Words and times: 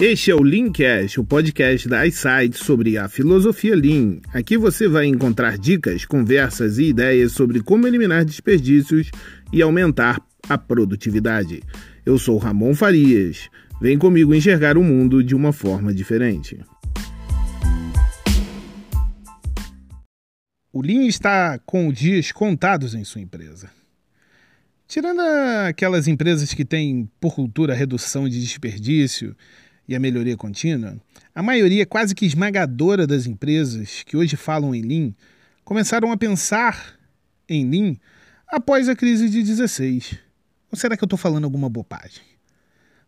Este 0.00 0.30
é 0.30 0.34
o 0.34 0.44
Leancast, 0.44 1.18
o 1.18 1.24
podcast 1.24 1.88
da 1.88 2.06
iSight 2.06 2.56
sobre 2.56 2.96
a 2.96 3.08
filosofia 3.08 3.74
Lean. 3.74 4.20
Aqui 4.32 4.56
você 4.56 4.86
vai 4.86 5.06
encontrar 5.06 5.58
dicas, 5.58 6.04
conversas 6.04 6.78
e 6.78 6.84
ideias 6.84 7.32
sobre 7.32 7.60
como 7.60 7.84
eliminar 7.84 8.24
desperdícios 8.24 9.10
e 9.52 9.60
aumentar 9.60 10.24
a 10.48 10.56
produtividade. 10.56 11.64
Eu 12.06 12.16
sou 12.16 12.38
Ramon 12.38 12.76
Farias. 12.76 13.50
Vem 13.80 13.98
comigo 13.98 14.32
enxergar 14.32 14.78
o 14.78 14.84
mundo 14.84 15.20
de 15.20 15.34
uma 15.34 15.52
forma 15.52 15.92
diferente. 15.92 16.60
O 20.72 20.80
Lean 20.80 21.08
está 21.08 21.58
com 21.66 21.92
dias 21.92 22.30
contados 22.30 22.94
em 22.94 23.02
sua 23.02 23.20
empresa. 23.20 23.68
Tirando 24.86 25.20
aquelas 25.66 26.06
empresas 26.06 26.54
que 26.54 26.64
têm 26.64 27.10
por 27.20 27.34
cultura 27.34 27.74
redução 27.74 28.28
de 28.28 28.40
desperdício 28.40 29.36
e 29.88 29.96
a 29.96 29.98
melhoria 29.98 30.36
contínua, 30.36 31.00
a 31.34 31.42
maioria 31.42 31.86
quase 31.86 32.14
que 32.14 32.26
esmagadora 32.26 33.06
das 33.06 33.26
empresas 33.26 34.02
que 34.04 34.16
hoje 34.16 34.36
falam 34.36 34.74
em 34.74 34.82
Lean 34.82 35.14
começaram 35.64 36.12
a 36.12 36.16
pensar 36.16 36.98
em 37.48 37.68
Lean 37.68 37.96
após 38.46 38.88
a 38.88 38.94
crise 38.94 39.30
de 39.30 39.42
16. 39.42 40.18
Ou 40.70 40.78
será 40.78 40.96
que 40.96 41.02
eu 41.02 41.06
estou 41.06 41.18
falando 41.18 41.44
alguma 41.44 41.70
bobagem? 41.70 42.22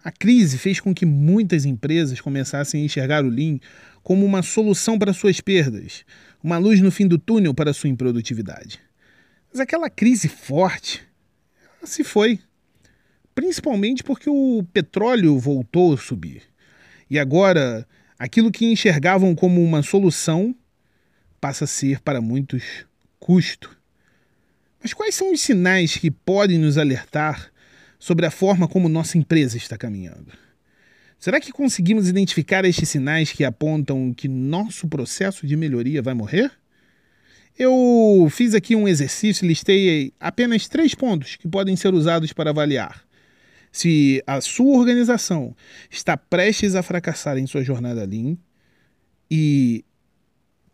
A 0.02 0.10
crise 0.10 0.56
fez 0.56 0.80
com 0.80 0.94
que 0.94 1.04
muitas 1.04 1.66
empresas 1.66 2.20
começassem 2.20 2.80
a 2.80 2.84
enxergar 2.86 3.22
o 3.24 3.28
Lean 3.28 3.58
como 4.02 4.24
uma 4.24 4.42
solução 4.42 4.98
para 4.98 5.12
suas 5.12 5.42
perdas, 5.42 6.04
uma 6.42 6.56
luz 6.56 6.80
no 6.80 6.90
fim 6.90 7.06
do 7.06 7.18
túnel 7.18 7.52
para 7.52 7.74
sua 7.74 7.90
improdutividade. 7.90 8.80
Mas 9.52 9.60
aquela 9.60 9.90
crise 9.90 10.28
forte 10.28 11.02
se 11.84 12.02
foi, 12.04 12.38
principalmente 13.34 14.02
porque 14.02 14.30
o 14.30 14.64
petróleo 14.72 15.38
voltou 15.38 15.94
a 15.94 15.98
subir. 15.98 16.49
E 17.10 17.18
agora, 17.18 17.84
aquilo 18.16 18.52
que 18.52 18.64
enxergavam 18.64 19.34
como 19.34 19.62
uma 19.62 19.82
solução 19.82 20.54
passa 21.40 21.64
a 21.64 21.66
ser 21.66 21.98
para 22.00 22.20
muitos 22.20 22.86
custo. 23.18 23.76
Mas 24.80 24.94
quais 24.94 25.16
são 25.16 25.32
os 25.32 25.40
sinais 25.40 25.96
que 25.96 26.08
podem 26.08 26.56
nos 26.56 26.78
alertar 26.78 27.50
sobre 27.98 28.24
a 28.24 28.30
forma 28.30 28.68
como 28.68 28.88
nossa 28.88 29.18
empresa 29.18 29.56
está 29.56 29.76
caminhando? 29.76 30.32
Será 31.18 31.40
que 31.40 31.52
conseguimos 31.52 32.08
identificar 32.08 32.64
estes 32.64 32.88
sinais 32.88 33.32
que 33.32 33.44
apontam 33.44 34.14
que 34.14 34.28
nosso 34.28 34.86
processo 34.88 35.46
de 35.46 35.56
melhoria 35.56 36.00
vai 36.00 36.14
morrer? 36.14 36.50
Eu 37.58 38.28
fiz 38.30 38.54
aqui 38.54 38.76
um 38.76 38.86
exercício 38.86 39.44
e 39.44 39.48
listei 39.48 40.12
apenas 40.20 40.68
três 40.68 40.94
pontos 40.94 41.34
que 41.36 41.48
podem 41.48 41.74
ser 41.74 41.92
usados 41.92 42.32
para 42.32 42.50
avaliar 42.50 43.09
se 43.72 44.22
a 44.26 44.40
sua 44.40 44.78
organização 44.78 45.54
está 45.90 46.16
prestes 46.16 46.74
a 46.74 46.82
fracassar 46.82 47.38
em 47.38 47.46
sua 47.46 47.62
jornada 47.62 48.04
Lean 48.04 48.36
e 49.30 49.84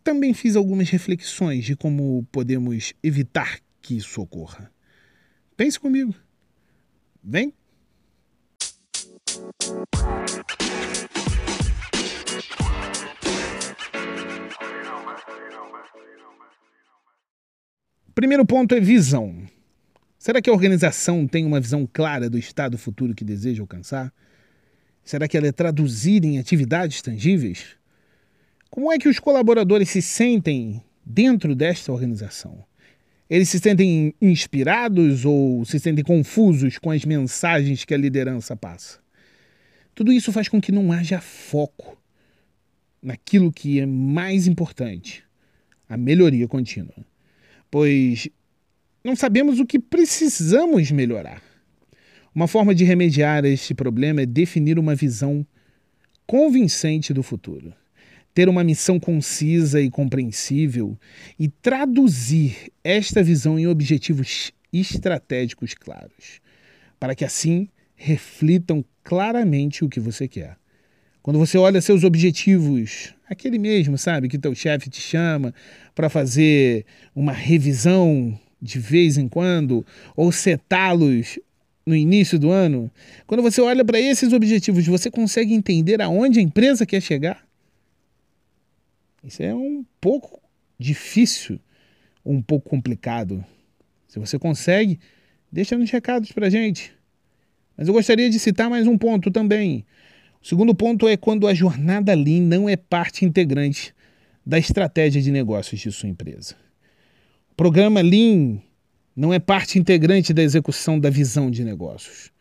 também 0.03 0.33
fiz 0.33 0.55
algumas 0.55 0.89
reflexões 0.89 1.65
de 1.65 1.75
como 1.75 2.25
podemos 2.31 2.93
evitar 3.03 3.59
que 3.81 3.97
isso 3.97 4.21
ocorra. 4.21 4.71
Pense 5.55 5.79
comigo. 5.79 6.15
Vem. 7.23 7.53
Primeiro 18.15 18.45
ponto 18.45 18.73
é 18.73 18.79
visão. 18.79 19.45
Será 20.17 20.41
que 20.41 20.49
a 20.49 20.53
organização 20.53 21.27
tem 21.27 21.45
uma 21.45 21.59
visão 21.59 21.87
clara 21.91 22.29
do 22.29 22.37
estado 22.37 22.77
futuro 22.77 23.13
que 23.13 23.23
deseja 23.23 23.61
alcançar? 23.61 24.11
Será 25.03 25.27
que 25.27 25.37
ela 25.37 25.47
é 25.47 25.51
traduzida 25.51 26.25
em 26.25 26.39
atividades 26.39 27.01
tangíveis? 27.01 27.77
Como 28.69 28.91
é 28.91 28.97
que 28.97 29.07
os 29.07 29.19
colaboradores 29.19 29.89
se 29.89 30.01
sentem 30.01 30.83
dentro 31.05 31.55
desta 31.55 31.91
organização? 31.91 32.65
Eles 33.29 33.49
se 33.49 33.59
sentem 33.59 34.13
inspirados 34.21 35.23
ou 35.23 35.63
se 35.65 35.79
sentem 35.79 36.03
confusos 36.03 36.77
com 36.77 36.91
as 36.91 37.05
mensagens 37.05 37.85
que 37.85 37.93
a 37.93 37.97
liderança 37.97 38.55
passa? 38.55 38.99
Tudo 39.93 40.11
isso 40.11 40.31
faz 40.31 40.47
com 40.47 40.59
que 40.59 40.71
não 40.71 40.91
haja 40.91 41.21
foco 41.21 41.97
naquilo 43.01 43.51
que 43.51 43.79
é 43.79 43.85
mais 43.85 44.47
importante, 44.47 45.23
a 45.87 45.95
melhoria 45.95 46.47
contínua. 46.47 46.95
Pois 47.69 48.29
não 49.07 49.15
sabemos 49.15 49.57
o 49.61 49.65
que 49.65 49.79
precisamos 49.79 50.91
melhorar. 50.91 51.41
Uma 52.35 52.45
forma 52.45 52.75
de 52.75 52.83
remediar 52.83 53.45
este 53.45 53.73
problema 53.73 54.21
é 54.21 54.25
definir 54.25 54.77
uma 54.77 54.95
visão 54.95 55.47
convincente 56.25 57.13
do 57.13 57.23
futuro, 57.23 57.73
ter 58.33 58.49
uma 58.49 58.65
missão 58.65 58.99
concisa 58.99 59.79
e 59.79 59.89
compreensível 59.89 60.99
e 61.39 61.47
traduzir 61.47 62.69
esta 62.83 63.23
visão 63.23 63.57
em 63.57 63.65
objetivos 63.65 64.51
estratégicos 64.73 65.73
claros, 65.73 66.41
para 66.99 67.15
que 67.15 67.23
assim 67.23 67.69
reflitam 67.95 68.83
claramente 69.05 69.85
o 69.85 69.89
que 69.89 70.01
você 70.01 70.27
quer. 70.27 70.57
Quando 71.21 71.39
você 71.39 71.57
olha 71.57 71.79
seus 71.79 72.03
objetivos, 72.03 73.13
aquele 73.29 73.57
mesmo, 73.57 73.97
sabe, 73.97 74.27
que 74.27 74.37
teu 74.37 74.53
chefe 74.53 74.89
te 74.89 74.99
chama 74.99 75.53
para 75.95 76.09
fazer 76.09 76.85
uma 77.15 77.31
revisão 77.31 78.37
de 78.61 78.79
vez 78.79 79.17
em 79.17 79.27
quando, 79.27 79.85
ou 80.15 80.31
setá-los 80.31 81.39
no 81.85 81.95
início 81.95 82.37
do 82.37 82.51
ano, 82.51 82.91
quando 83.25 83.41
você 83.41 83.61
olha 83.61 83.85
para 83.85 83.99
esses 83.99 84.33
objetivos, 84.33 84.85
você 84.85 85.09
consegue 85.09 85.53
entender 85.53 86.01
aonde 86.01 86.39
a 86.39 86.41
empresa 86.41 86.85
quer 86.85 87.01
chegar? 87.01 87.47
Isso 89.23 89.41
é 89.41 89.53
um 89.53 89.85
pouco 90.01 90.41
difícil, 90.77 91.59
um 92.25 92.41
pouco 92.41 92.69
complicado. 92.69 93.43
Se 94.07 94.19
você 94.19 94.37
consegue, 94.37 94.99
deixa 95.51 95.77
nos 95.77 95.89
recados 95.89 96.31
para 96.31 96.49
gente. 96.49 96.93
Mas 97.77 97.87
eu 97.87 97.93
gostaria 97.93 98.29
de 98.29 98.39
citar 98.39 98.69
mais 98.69 98.85
um 98.87 98.97
ponto 98.97 99.31
também. 99.31 99.85
O 100.41 100.47
segundo 100.47 100.75
ponto 100.75 101.07
é 101.07 101.15
quando 101.15 101.47
a 101.47 101.53
jornada 101.53 102.13
Lean 102.13 102.41
não 102.41 102.67
é 102.67 102.75
parte 102.75 103.23
integrante 103.23 103.93
da 104.45 104.57
estratégia 104.57 105.21
de 105.21 105.31
negócios 105.31 105.79
de 105.79 105.91
sua 105.91 106.09
empresa 106.09 106.66
programa 107.57 108.01
Lean 108.01 108.59
não 109.15 109.33
é 109.33 109.39
parte 109.39 109.79
integrante 109.79 110.31
da 110.31 110.43
execução 110.43 110.99
da 110.99 111.09
visão 111.09 111.49
de 111.49 111.63
negócios, 111.63 112.31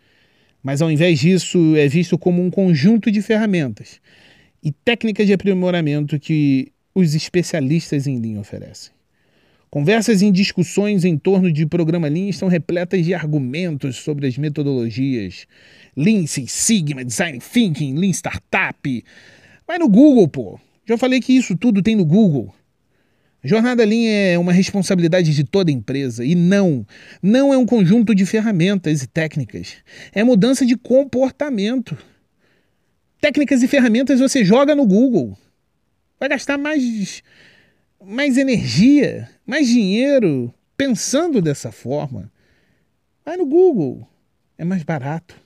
mas 0.62 0.82
ao 0.82 0.90
invés 0.90 1.18
disso 1.18 1.74
é 1.74 1.88
visto 1.88 2.18
como 2.18 2.44
um 2.44 2.50
conjunto 2.50 3.10
de 3.10 3.22
ferramentas 3.22 3.98
e 4.62 4.70
técnicas 4.70 5.26
de 5.26 5.32
aprimoramento 5.32 6.20
que 6.20 6.70
os 6.94 7.14
especialistas 7.14 8.06
em 8.06 8.20
Lean 8.20 8.38
oferecem. 8.38 8.92
Conversas 9.70 10.20
e 10.20 10.30
discussões 10.30 11.02
em 11.02 11.16
torno 11.16 11.50
de 11.50 11.64
programa 11.64 12.08
Lean 12.08 12.28
estão 12.28 12.46
repletas 12.46 13.02
de 13.02 13.14
argumentos 13.14 13.96
sobre 13.96 14.26
as 14.26 14.36
metodologias 14.36 15.46
Lean 15.96 16.26
Six 16.26 16.52
Sigma, 16.52 17.02
Design 17.02 17.38
Thinking, 17.38 17.94
Lean 17.94 18.12
Startup. 18.12 19.04
Vai 19.66 19.78
no 19.78 19.88
Google, 19.88 20.28
pô. 20.28 20.60
Já 20.86 20.98
falei 20.98 21.20
que 21.20 21.32
isso 21.32 21.56
tudo 21.56 21.82
tem 21.82 21.96
no 21.96 22.04
Google. 22.04 22.54
Jornada 23.46 23.84
Lean 23.84 24.10
é 24.10 24.38
uma 24.38 24.52
responsabilidade 24.52 25.32
de 25.34 25.44
toda 25.44 25.70
empresa 25.70 26.24
e 26.24 26.34
não, 26.34 26.84
não 27.22 27.54
é 27.54 27.56
um 27.56 27.64
conjunto 27.64 28.14
de 28.14 28.26
ferramentas 28.26 29.02
e 29.02 29.06
técnicas. 29.06 29.76
É 30.12 30.24
mudança 30.24 30.66
de 30.66 30.76
comportamento. 30.76 31.96
Técnicas 33.20 33.62
e 33.62 33.68
ferramentas 33.68 34.20
você 34.20 34.44
joga 34.44 34.74
no 34.74 34.84
Google. 34.84 35.38
Vai 36.18 36.28
gastar 36.28 36.58
mais, 36.58 37.22
mais 38.04 38.36
energia, 38.36 39.28
mais 39.46 39.68
dinheiro 39.68 40.52
pensando 40.76 41.40
dessa 41.40 41.70
forma. 41.70 42.30
Vai 43.24 43.36
no 43.36 43.46
Google. 43.46 44.08
É 44.58 44.64
mais 44.64 44.82
barato. 44.82 45.40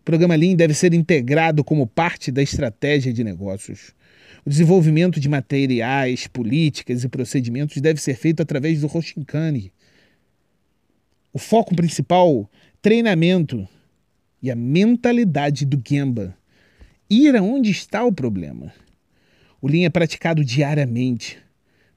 O 0.00 0.04
programa 0.04 0.34
Lean 0.36 0.54
deve 0.54 0.74
ser 0.74 0.94
integrado 0.94 1.64
como 1.64 1.86
parte 1.86 2.30
da 2.30 2.42
estratégia 2.42 3.12
de 3.12 3.24
negócios. 3.24 3.94
O 4.44 4.50
desenvolvimento 4.50 5.20
de 5.20 5.28
materiais, 5.28 6.26
políticas 6.26 7.04
e 7.04 7.08
procedimentos 7.08 7.80
deve 7.80 8.00
ser 8.00 8.16
feito 8.16 8.40
através 8.40 8.80
do 8.80 8.86
Hoshinkane. 8.86 9.72
O 11.32 11.38
foco 11.38 11.74
principal, 11.74 12.48
treinamento 12.80 13.68
e 14.42 14.50
a 14.50 14.54
mentalidade 14.54 15.64
do 15.64 15.82
Gemba. 15.86 16.36
Ir 17.08 17.34
aonde 17.36 17.70
está 17.70 18.04
o 18.04 18.12
problema. 18.12 18.72
O 19.60 19.66
Lean 19.66 19.86
é 19.86 19.90
praticado 19.90 20.44
diariamente, 20.44 21.38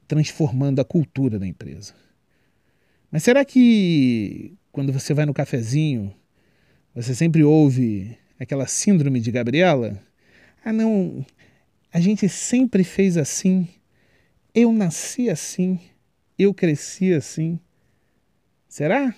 transformando 0.07 0.79
a 0.79 0.85
cultura 0.85 1.37
da 1.37 1.45
empresa. 1.45 1.93
Mas 3.11 3.23
será 3.23 3.43
que 3.43 4.53
quando 4.71 4.93
você 4.93 5.13
vai 5.13 5.25
no 5.25 5.33
cafezinho, 5.33 6.13
você 6.95 7.13
sempre 7.13 7.43
ouve 7.43 8.17
aquela 8.39 8.65
síndrome 8.65 9.19
de 9.19 9.31
Gabriela? 9.31 10.01
Ah, 10.63 10.71
não, 10.71 11.25
a 11.97 11.99
gente 11.99 12.29
sempre 12.29 12.83
fez 12.83 13.17
assim. 13.17 13.67
Eu 14.53 14.71
nasci 14.71 15.31
assim. 15.31 15.79
Eu 16.37 16.53
cresci 16.53 17.11
assim. 17.11 17.59
Será? 18.69 19.15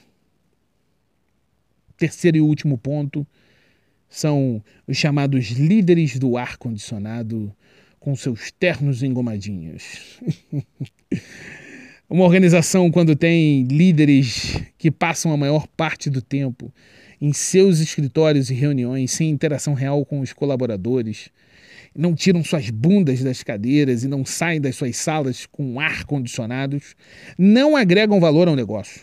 Terceiro 1.98 2.38
e 2.38 2.42
último 2.42 2.78
ponto. 2.78 3.28
São 4.08 4.64
os 4.88 4.96
chamados 4.96 5.48
líderes 5.50 6.18
do 6.18 6.38
ar-condicionado 6.38 7.54
com 8.00 8.16
seus 8.16 8.50
ternos 8.50 9.04
engomadinhos. 9.04 10.18
Uma 12.10 12.24
organização, 12.24 12.90
quando 12.90 13.14
tem 13.14 13.64
líderes 13.64 14.56
que 14.78 14.90
passam 14.90 15.34
a 15.34 15.38
maior 15.38 15.68
parte 15.68 16.10
do 16.10 16.22
tempo 16.22 16.74
em 17.20 17.34
seus 17.34 17.80
escritórios 17.80 18.50
e 18.50 18.54
reuniões 18.54 19.12
sem 19.12 19.30
interação 19.30 19.74
real 19.74 20.06
com 20.06 20.22
os 20.22 20.32
colaboradores, 20.32 21.30
não 21.96 22.16
tiram 22.16 22.44
suas 22.44 22.70
bundas 22.70 23.24
das 23.24 23.44
cadeiras 23.44 24.04
e 24.04 24.08
não 24.08 24.26
saem 24.26 24.62
das 24.62 24.76
suas 24.76 24.96
salas 24.98 25.46
com 25.46 25.80
ar 25.80 26.06
condicionados, 26.06 26.96
não 27.38 27.76
agregam 27.76 28.20
valor 28.20 28.48
ao 28.48 28.56
negócio. 28.56 29.02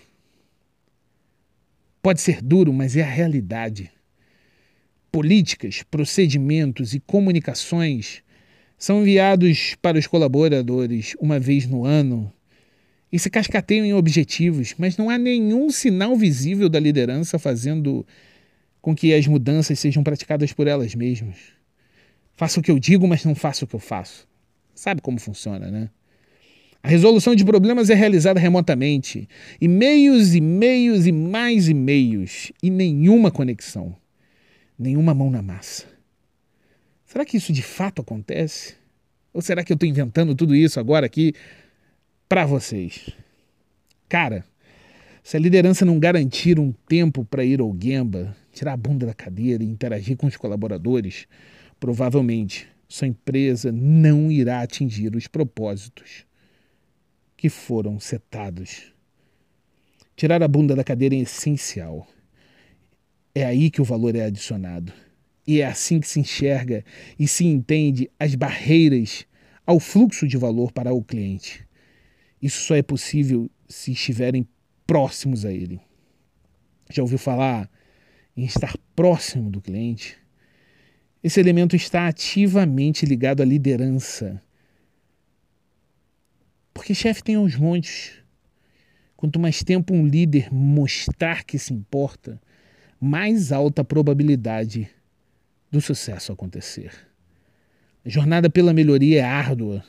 Pode 2.03 2.21
ser 2.21 2.41
duro, 2.41 2.73
mas 2.73 2.97
é 2.97 3.03
a 3.03 3.11
realidade. 3.11 3.91
Políticas, 5.11 5.83
procedimentos 5.83 6.95
e 6.95 7.01
comunicações 7.01 8.23
são 8.79 9.01
enviados 9.01 9.75
para 9.81 9.99
os 9.99 10.07
colaboradores 10.07 11.15
uma 11.19 11.41
vez 11.41 11.67
no 11.67 11.85
ano 11.85 12.33
e 13.11 13.19
se 13.19 13.31
cascateiam 13.31 13.87
em 13.87 13.95
objetivos, 13.95 14.75
mas 14.77 14.97
não 14.97 15.09
há 15.09 15.17
nenhum 15.17 15.71
sinal 15.71 16.17
visível 16.17 16.69
da 16.69 16.79
liderança 16.79 17.39
fazendo 17.39 18.07
com 18.81 18.95
que 18.95 19.15
as 19.15 19.27
mudanças 19.27 19.79
sejam 19.79 20.05
praticadas 20.05 20.53
por 20.53 20.67
elas 20.67 20.95
mesmas. 20.95 21.56
Faço 22.37 22.61
o 22.61 22.63
que 22.63 22.71
eu 22.71 22.79
digo, 22.79 23.09
mas 23.09 23.25
não 23.25 23.35
faço 23.35 23.65
o 23.65 23.69
que 23.69 23.75
eu 23.75 23.81
faço. 23.81 24.29
Sabe 24.75 25.01
como 25.01 25.19
funciona, 25.19 25.71
né? 25.71 25.91
A 26.83 26.89
resolução 26.89 27.35
de 27.35 27.45
problemas 27.45 27.91
é 27.91 27.95
realizada 27.95 28.39
remotamente. 28.39 29.29
E-mails, 29.61 30.35
e-mails 30.35 31.07
e 31.07 31.13
mais 31.13 31.69
e-mails. 31.69 32.53
E 32.63 32.71
nenhuma 32.71 33.31
conexão. 33.31 33.97
Nenhuma 34.79 35.15
mão 35.15 35.31
na 35.31 35.43
massa. 35.43 35.87
Será 37.05 37.25
que 37.25 37.37
isso 37.37 37.53
de 37.53 37.63
fato 37.63 38.03
acontece? 38.03 38.75
Ou 39.33 39.41
será 39.41 39.65
que 39.65 39.73
eu 39.73 39.75
estou 39.75 39.89
inventando 39.89 40.35
tudo 40.35 40.55
isso 40.55 40.79
agora 40.79 41.07
aqui 41.07 41.33
para 42.29 42.45
vocês? 42.45 43.11
Cara, 44.09 44.45
se 45.25 45.37
a 45.37 45.41
liderança 45.41 45.85
não 45.85 45.99
garantir 45.99 46.61
um 46.61 46.73
tempo 46.87 47.25
para 47.25 47.45
ir 47.45 47.61
ao 47.61 47.77
Gemba, 47.77 48.37
tirar 48.53 48.75
a 48.75 48.77
bunda 48.77 49.07
da 49.07 49.15
cadeira 49.15 49.65
e 49.65 49.67
interagir 49.67 50.17
com 50.17 50.29
os 50.29 50.37
colaboradores, 50.37 51.27
provavelmente 51.79 52.69
sua 52.89 53.09
empresa 53.09 53.73
não 53.73 54.31
irá 54.31 54.61
atingir 54.61 55.15
os 55.17 55.27
propósitos 55.27 56.25
que 57.37 57.49
foram 57.49 57.99
setados. 58.01 58.93
Tirar 60.15 60.43
a 60.43 60.49
bunda 60.49 60.75
da 60.75 60.85
cadeira 60.85 61.15
é 61.15 61.19
essencial. 61.19 62.07
É 63.35 63.45
aí 63.45 63.71
que 63.71 63.83
o 63.83 63.85
valor 63.85 64.17
é 64.17 64.25
adicionado. 64.25 64.93
E 65.47 65.61
é 65.61 65.67
assim 65.67 66.01
que 66.01 66.09
se 66.09 66.19
enxerga 66.19 66.85
e 67.19 67.29
se 67.29 67.45
entende 67.45 68.11
as 68.19 68.35
barreiras 68.35 69.27
ao 69.67 69.79
fluxo 69.79 70.27
de 70.27 70.37
valor 70.37 70.73
para 70.73 70.93
o 70.93 71.05
cliente. 71.05 71.67
Isso 72.41 72.63
só 72.63 72.75
é 72.75 72.83
possível 72.83 73.51
se 73.69 73.93
estiverem 73.93 74.47
próximos 74.87 75.45
a 75.45 75.53
ele. 75.53 75.81
Já 76.91 77.03
ouviu 77.03 77.19
falar 77.19 77.69
em 78.37 78.45
estar 78.45 78.75
próximo 78.95 79.51
do 79.51 79.61
cliente? 79.61 80.17
Esse 81.27 81.41
elemento 81.41 81.75
está 81.75 82.07
ativamente 82.07 83.05
ligado 83.05 83.43
à 83.43 83.45
liderança. 83.45 84.41
Porque 86.73 86.95
chefe 86.95 87.21
tem 87.21 87.35
aos 87.35 87.57
montes. 87.57 88.13
Quanto 89.17 89.41
mais 89.41 89.61
tempo 89.65 89.93
um 89.93 90.07
líder 90.07 90.55
mostrar 90.55 91.43
que 91.43 91.59
se 91.59 91.75
importa, 91.75 92.41
mais 93.01 93.51
alta 93.51 93.83
a 93.83 93.85
probabilidade 93.85 94.89
do 95.69 95.81
sucesso 95.81 96.31
acontecer. 96.31 96.93
A 98.05 98.09
jornada 98.09 98.49
pela 98.49 98.73
melhoria 98.73 99.23
é 99.23 99.25
árdua 99.25 99.83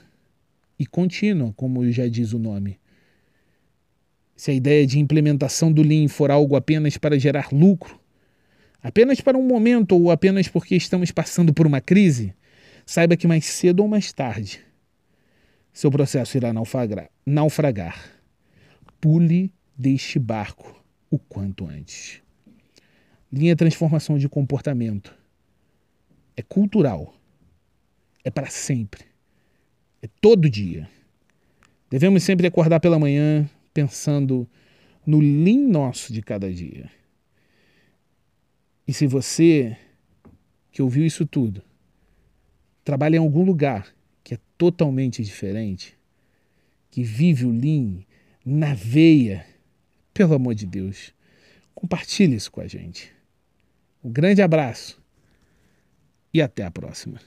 e 0.80 0.88
contínua, 0.88 1.54
como 1.56 1.88
já 1.92 2.08
diz 2.08 2.34
o 2.34 2.40
nome. 2.40 2.80
Se 4.36 4.50
a 4.50 4.56
ideia 4.56 4.88
de 4.88 4.98
implementação 4.98 5.72
do 5.72 5.84
Lean 5.84 6.08
for 6.08 6.32
algo 6.32 6.56
apenas 6.56 6.98
para 6.98 7.20
gerar 7.20 7.50
lucro, 7.54 8.02
apenas 8.88 9.20
para 9.22 9.38
um 9.38 9.44
momento 9.44 9.96
ou 9.96 10.12
apenas 10.12 10.48
porque 10.48 10.76
estamos 10.76 11.12
passando 11.12 11.54
por 11.54 11.68
uma 11.68 11.82
crise, 11.82 12.34
saiba 12.86 13.18
que 13.18 13.28
mais 13.28 13.46
cedo 13.46 13.82
ou 13.82 13.88
mais 13.88 14.14
tarde 14.14 14.66
seu 15.78 15.92
processo 15.92 16.36
irá 16.36 16.52
naufragar. 16.52 17.08
naufragar. 17.24 18.20
Pule 19.00 19.54
deste 19.78 20.18
barco 20.18 20.84
o 21.08 21.20
quanto 21.20 21.68
antes. 21.68 22.20
Linha 23.32 23.56
transformação 23.56 24.18
de 24.18 24.28
comportamento. 24.28 25.14
É 26.36 26.42
cultural. 26.42 27.14
É 28.24 28.32
para 28.32 28.48
sempre. 28.48 29.06
É 30.02 30.10
todo 30.20 30.50
dia. 30.50 30.90
Devemos 31.92 32.24
sempre 32.24 32.48
acordar 32.48 32.80
pela 32.80 32.98
manhã 32.98 33.48
pensando 33.72 34.50
no 35.06 35.20
lean 35.20 35.68
nosso 35.68 36.12
de 36.12 36.24
cada 36.24 36.52
dia. 36.52 36.90
E 38.88 38.94
se 38.94 39.06
você 39.06 39.78
que 40.72 40.82
ouviu 40.82 41.06
isso 41.06 41.26
tudo 41.26 41.62
trabalha 42.84 43.18
em 43.18 43.20
algum 43.20 43.44
lugar 43.44 43.94
que 44.24 44.36
é 44.36 44.40
totalmente 44.58 45.22
diferente, 45.22 45.98
que 46.90 47.04
vive 47.04 47.46
o 47.46 47.52
Lean 47.52 48.00
na 48.46 48.74
veia, 48.74 49.46
pelo 50.14 50.34
amor 50.34 50.56
de 50.56 50.66
Deus, 50.66 51.14
compartilhe 51.76 52.36
isso 52.36 52.50
com 52.50 52.62
a 52.62 52.68
gente. 52.68 53.12
Um 54.02 54.10
grande 54.10 54.42
abraço 54.42 55.02
e 56.34 56.42
até 56.42 56.64
a 56.64 56.72
próxima. 56.72 57.20